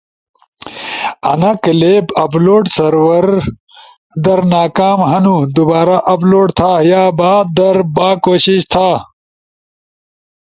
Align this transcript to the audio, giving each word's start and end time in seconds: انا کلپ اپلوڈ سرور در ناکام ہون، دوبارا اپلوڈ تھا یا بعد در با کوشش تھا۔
انا 1.31 1.51
کلپ 1.65 2.07
اپلوڈ 2.23 2.63
سرور 2.75 3.25
در 4.25 4.39
ناکام 4.53 4.99
ہون، 5.09 5.29
دوبارا 5.55 5.97
اپلوڈ 6.13 6.47
تھا 6.59 6.71
یا 6.91 7.03
بعد 7.19 7.45
در 7.57 7.77
با 7.95 8.09
کوشش 8.25 8.59
تھا۔ 8.71 8.87